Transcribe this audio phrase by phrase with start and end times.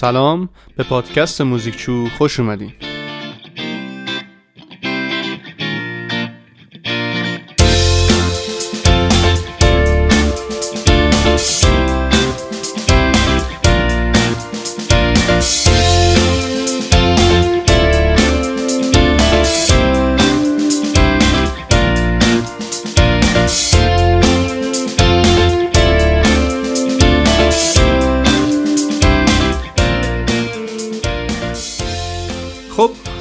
[0.00, 0.48] سلام.
[0.76, 2.72] به پادکست موزیکچو خوش اومدین.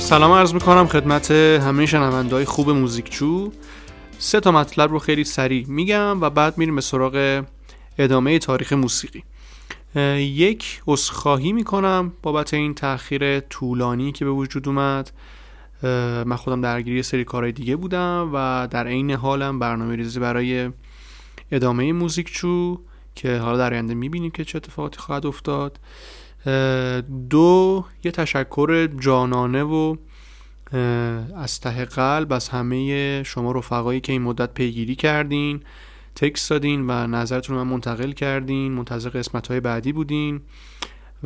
[0.10, 3.52] سلام عرض می‌کنم خدمت همه شنوندهای خوب موزیکچو.
[4.18, 7.44] سه تا مطلب رو خیلی سریع میگم و بعد میریم به سراغ
[7.98, 9.24] ادامه تاریخ موسیقی.
[10.18, 15.12] یک عذرخواهی می‌کنم بابت این تاخیر طولانی که به وجود اومد.
[16.26, 20.70] من خودم درگیری سری کارهای دیگه بودم و در عین حالم برنامه ریزی برای
[21.52, 22.80] ادامه موزیکچو
[23.16, 25.80] که حالا در آینده می‌بینیم که چه اتفاقاتی خواهد افتاد.
[27.30, 29.96] دو یه تشکر جانانه و
[31.36, 35.64] از ته قلب از همه شما رفقایی که این مدت پیگیری کردین
[36.16, 40.42] تکس دادین و نظرتون رو من منتقل کردین منتظر قسمت های بعدی بودین.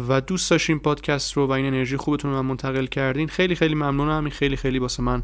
[0.07, 3.75] و دوست داشتین پادکست رو و این انرژی خوبتون رو من منتقل کردین خیلی خیلی
[3.75, 4.23] ممنونم.
[4.23, 5.23] این خیلی خیلی واسه من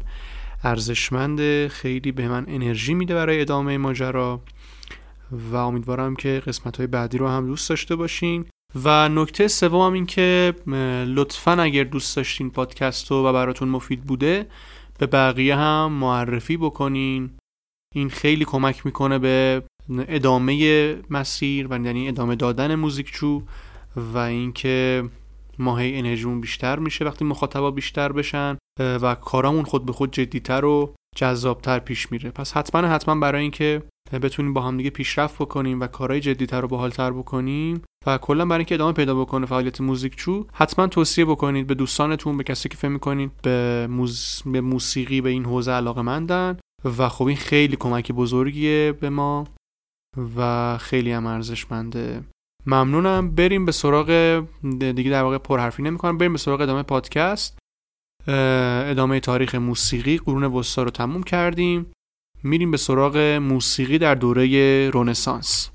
[0.64, 1.68] ارزشمنده.
[1.68, 4.40] خیلی به من انرژی میده برای ادامه ماجرا.
[5.32, 8.46] و امیدوارم که قسمت های بعدی رو هم دوست داشته باشین.
[8.84, 10.54] و نکته سوم این که
[11.06, 14.46] لطفا اگر دوست داشتین پادکست رو و براتون مفید بوده
[14.98, 17.30] به بقیه هم معرفی بکنین.
[17.94, 19.62] این خیلی کمک می‌کنه به
[20.08, 23.42] ادامه مسیر و یعنی ادامه دادن موزیکچو
[23.96, 25.04] و اینکه
[25.58, 30.94] ماهی انرژیمون بیشتر میشه وقتی مخاطبا بیشتر بشن و کارامون خود به خود جدیتر و
[31.16, 32.30] جذابتر پیش میره.
[32.30, 33.82] پس حتما حتما برای اینکه
[34.22, 38.58] بتونیم با هم دیگه پیشرفت بکنیم و کارهای جدیتر رو باحالتر بکنیم و کلا برای
[38.58, 42.88] اینکه ادامه پیدا بکنه فعالیت موزیکچو حتما توصیه بکنید به دوستانتون به کسی که فکر
[42.88, 44.42] می‌کنید به, موز...
[44.46, 46.58] به موسیقی به این حوزه علاقه مندن
[46.98, 49.46] و خب این خیلی کمک بزرگیه به ما
[50.36, 52.24] و خیلی هم ارزشمنده.
[52.66, 53.34] ممنونم.
[53.34, 54.42] بریم به سراغ
[54.78, 56.18] دیگه در واقع پرحرفی نمی‌کنم.
[56.18, 57.58] بریم به سراغ ادامه پادکست.
[58.28, 61.86] ادامه تاریخ موسیقی قرون وسطا رو تموم کردیم.
[62.42, 65.70] میریم به سراغ موسیقی در دوره رونسانس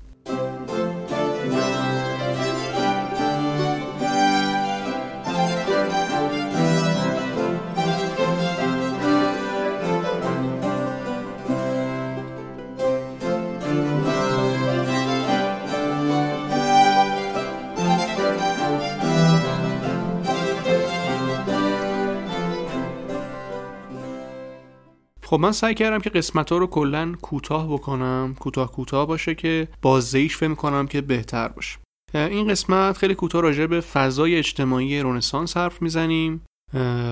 [25.26, 29.68] خب من سعی کردم که قسمت ها رو کلا کوتاه بکنم کوتاه کوتاه باشه که
[29.82, 31.78] بازدهیش فهم کنم که بهتر باشه.
[32.14, 36.42] این قسمت خیلی کوتاه راجع به فضای اجتماعی رنسانس حرف می‌زنیم.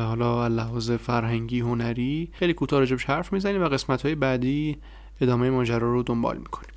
[0.06, 4.76] حالا لحاظ فرهنگی هنری خیلی کوتاه راجبش حرف می‌زنیم و قسمت های بعدی
[5.20, 6.73] ادامه ماجرا رو دنبال می‌کنیم.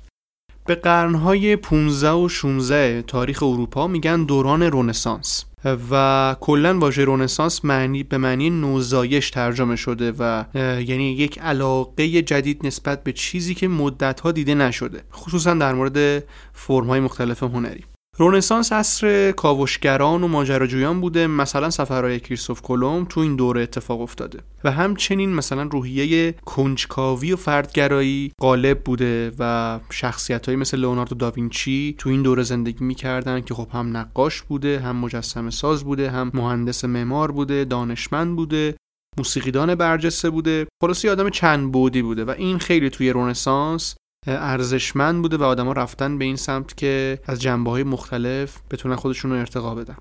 [0.68, 5.44] به قرنهای 15 و 16 تاریخ اروپا میگن دوران رونسانس
[5.90, 10.44] و کلا واژه رونسانس معنی به معنی نوزایش ترجمه شده و
[10.80, 17.00] یعنی یک علاقه جدید نسبت به چیزی که مدتها دیده نشده خصوصا در مورد فرمهای
[17.00, 17.84] مختلف هنری.
[18.20, 21.26] رونسانس عصر کاوشگران و ماجراجویان بوده.
[21.26, 27.36] مثلا سفرهای کریستوف کلم تو این دوره اتفاق افتاده و همچنین مثلا روحیه کنجکاوی و
[27.36, 33.68] فردگرایی غالب بوده و شخصیت مثل لئوناردو داوینچی تو این دوره زندگی می‌کردن که خب
[33.72, 38.74] هم نقاش بوده هم مجسم ساز بوده هم مهندس معمار بوده دانشمند بوده
[39.18, 40.66] موسیقیدان برجسته بوده.
[40.82, 43.94] خلاصی آدم چند بودی بوده و این خیلی توی رونسانس
[44.26, 49.30] ارزشمند بوده و آدما رفتن به این سمت که از جنبه های مختلف بتونن خودشون
[49.30, 49.96] رو ارتقا بدن.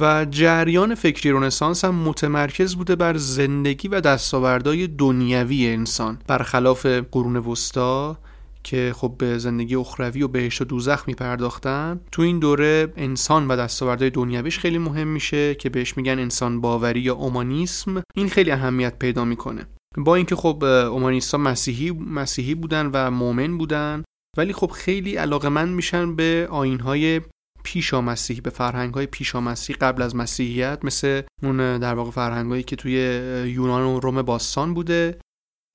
[0.00, 6.18] و جریان فکری رونسانس هم متمرکز بوده بر زندگی و دستاوردهای دنیوی انسان.
[6.26, 8.18] برخلاف قرون وسطا
[8.62, 13.48] که خب به زندگی اخروی و بهشت و دوزخ می پرداختن تو این دوره انسان
[13.48, 18.02] و دستاوردهای دنیویش خیلی مهم میشه که بهش میگن انسان باوری یا اومانیسم.
[18.14, 19.66] این خیلی اهمیت پیدا می‌کنه.
[19.96, 24.04] با اینکه خب اومانیستا مسیحی مسیحی بودن و مؤمن بودن
[24.36, 27.20] ولی خب خیلی علاقمند میشن به آینهای
[27.64, 32.50] پیشا مسیحی به فرهنگ های پیشا مسیحی قبل از مسیحیت مثل اون در واقع فرهنگ
[32.50, 32.92] هایی که توی
[33.46, 35.18] یونان و روم باستان بوده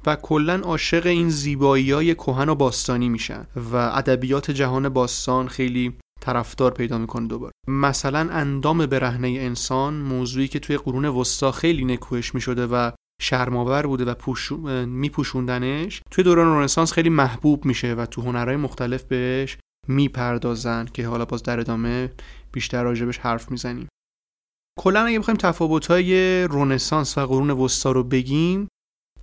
[0.06, 5.94] و کلا عاشق این زیبایی های کهن و باستانی میشن و ادبیات جهان باستان خیلی
[6.22, 7.52] طرفدار پیدا می‌کنه دوباره.
[7.68, 12.92] مثلا اندام برهنه انسان موضوعی که توی قرون وسطا خیلی نکوهش می‌شده و
[13.22, 14.58] شرماور بوده و پوشو...
[14.86, 19.58] میپوشوندنش توی دوران رنسانس خیلی محبوب میشه و تو هنرهای مختلف بهش
[19.88, 22.12] می‌پردازن که حالا باز در ادامه
[22.52, 23.88] بیشتر راجبش حرف می‌زنیم.
[24.80, 28.68] کلا اگه بخوایم تفاوت‌های رنسانس و قرون وسطا رو بگیم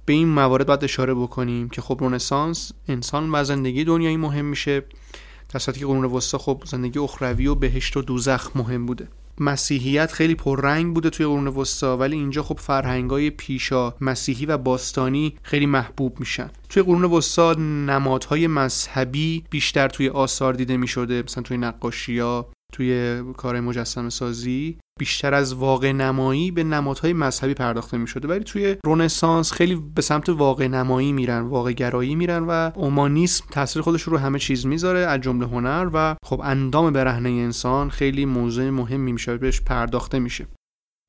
[0.07, 4.83] به این موارد باید اشاره بکنیم که خب رنسانس انسان و زندگی دنیایی مهم میشه
[5.53, 9.09] در که قرون وسطا خب زندگی اخروی و بهشت و دوزخ مهم بوده.
[9.41, 15.35] مسیحیت خیلی پررنگ بوده توی قرون وسطا ولی اینجا خب فرهنگای پیشا مسیحی و باستانی
[15.43, 16.51] خیلی محبوب میشن.
[16.69, 23.23] توی قرون وسطا نمادهای مذهبی بیشتر توی آثار دیده می‌شده مثلا توی نقاشی ها توی
[23.37, 28.77] کار مجسم سازی بیشتر از واقع نمایی به نمادهای مذهبی پرداخته می شده ولی توی
[28.85, 34.19] رونسانس خیلی به سمت واقع نمایی میرن واقع گرایی میرن و اومانیسم تاثیر خودش رو
[34.19, 39.37] همه چیز می‌ذاره از جمله هنر و خب اندام برهنه انسان خیلی موضوع مهمی میشه
[39.37, 40.47] بهش پرداخته میشه.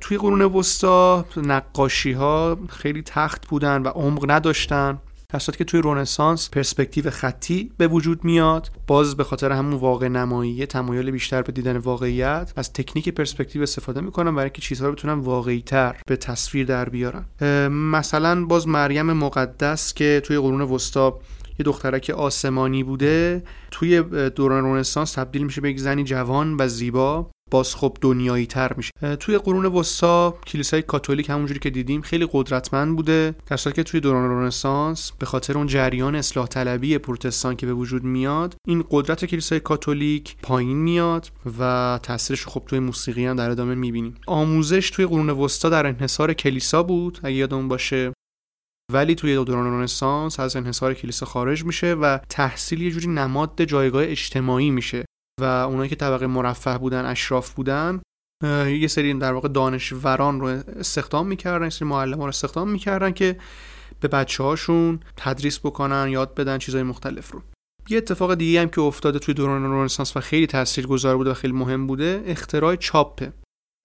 [0.01, 4.98] توی قرون وسطا نقاشی ها خیلی تخت بودن و عمق نداشتن.
[5.34, 10.66] در که توی رونسانس پرسپکتیو خطی به وجود میاد باز به خاطر همون واقع نمایی
[10.66, 15.14] تمایل بیشتر به دیدن واقعیت از تکنیک پرسپکتیو استفاده می‌کنن برای اینکه چیزها رو بتونن
[15.14, 17.26] واقعی تر به تصویر در بیارن
[17.70, 21.20] مثلا باز مریم مقدس که توی قرون وسطا
[21.60, 27.32] یه دخترک آسمانی بوده توی دوران رنسانس تبدیل میشه به یک زنی جوان و زیبا.
[27.54, 29.16] باز خب دنیایی تر میشه.
[29.20, 34.44] توی قرون وسطا کلیسای کاتولیک همونجوری که دیدیم خیلی قدرتمند بوده در که توی دوران
[34.44, 39.60] رنسانس به خاطر اون جریان اصلاح طلبی پروتستان که به وجود میاد این قدرت کلیسای
[39.60, 44.16] کاتولیک پایین میاد و تاثیرش خب توی موسیقی هم در ادامه می‌بینیم.
[44.28, 48.14] آموزش توی قرون وسطا در انحصار کلیسا بود اگه یادمون باشه.
[48.92, 54.04] ولی توی دوران رنسانس از انحصار کلیسا خارج میشه و تحصیل یه جوری نماد جایگاه
[54.04, 55.06] اجتماعی میشه.
[55.42, 58.02] و اونایی که طبقه مرفه بودن اشراف بودن
[58.68, 63.38] یه سری در واقع دانشوران رو استخدام می‌کردن یه سری رو استخدام می‌کردن که
[64.00, 67.42] به بچه هاشون تدریس بکنن یاد بدن چیزهای مختلف رو.
[67.90, 71.54] یه اتفاق دیگه هم که افتاده توی دوران رنسانس و خیلی تاثیرگذار بوده و خیلی
[71.54, 73.34] مهم بوده اختراع چاپه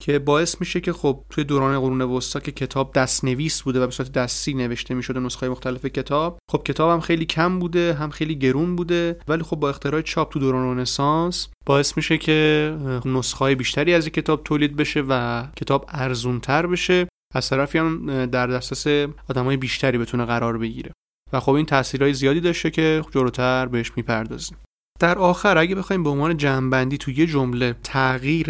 [0.01, 3.85] که باعث میشه که خب توی دوران قرون وسطا که کتاب دست نویس بوده و
[3.85, 8.09] به صورت دستی نوشته می‌شده نسخه مختلف کتاب خب کتاب هم خیلی کم بوده هم
[8.09, 13.55] خیلی گرون بوده ولی خب با اختراع چاپ تو دوران رنسانس باعث میشه که نسخه
[13.55, 17.07] بیشتری از کتاب تولید بشه و کتاب ارزونتر بشه.
[17.35, 20.91] از طرفی هم در دسترس آدمای بیشتری بتونه قرار بگیره.
[21.33, 24.57] و خب این تاثیرهای زیادی داشته که جلوتر بهش می‌پردازیم.
[24.99, 28.49] در آخر اگه بخوایم به عنوان جنبندی تو یه جمله تغییر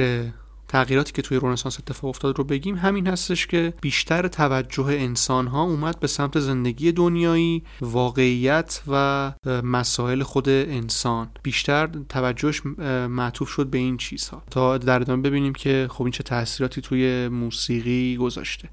[0.70, 2.76] تغییراتی که توی رنسانس اتفاق افتاد رو بگیم.
[2.76, 9.34] همین هستش که بیشتر توجه انسان ها اومد به سمت زندگی دنیایی واقعیت و
[9.64, 11.30] مسائل خود انسان.
[11.44, 12.62] بیشتر توجهش
[13.10, 14.44] معطوف شد به این چیزها.
[14.52, 18.70] تا در ادامه ببینیم که خب این چه تاثیراتی توی موسیقی گذاشته.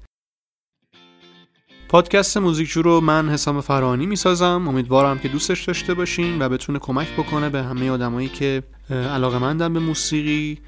[1.89, 4.67] پادکست موزیکجو رو من حسام فرانی می‌سازم.
[4.67, 9.73] امیدوارم که دوستش داشته باشین و بتونه کمک بکنه به همه آدمایی که علاقه مندن
[9.73, 10.59] به موسیقی.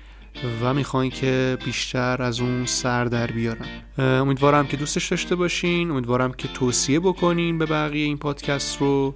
[0.61, 3.65] و می‌خواین که بیشتر از اون سر در بیارن.
[3.97, 5.91] امیدوارم که دوستش داشته باشین.
[5.91, 9.15] امیدوارم که توصیه بکنین به بقیه این پادکست رو.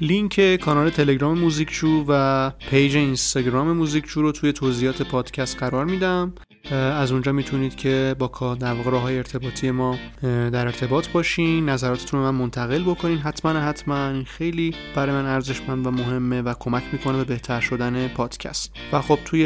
[0.00, 6.32] لینک کانال تلگرام موزیکچو و page اینستاگرام موزیکچو رو توی توضیحات پادکست قرار میدم.
[6.72, 12.32] از اونجا می‌تونید که با در واقع های ارتباطی ما در ارتباط باشین نظراتتون رو
[12.32, 17.24] من منتقل بکنین حتما حتما خیلی برای من ارزشمند و مهمه و کمک می‌کنه به
[17.24, 18.72] بهتر شدن پادکست.
[18.92, 19.44] و خب توی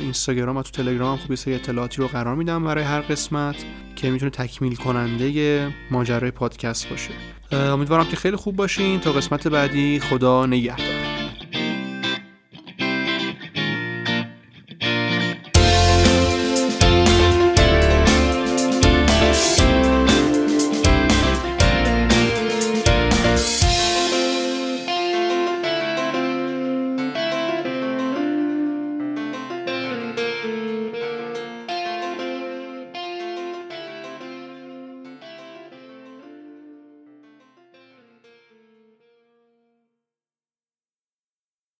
[0.00, 3.56] اینستاگرام و تو تلگرام خب یه سری اطلاعاتی رو قرار میدم برای هر قسمت
[3.96, 7.10] که می‌تونه تکمیل کننده ماجرای پادکست باشه.
[7.52, 9.00] امیدوارم که خیلی خوب باشین.
[9.00, 11.11] تا قسمت بعدی خدا نگهدار.